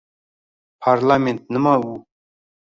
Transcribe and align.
Parlament– 0.85 1.43
nima 1.57 1.75
u? 1.91 1.93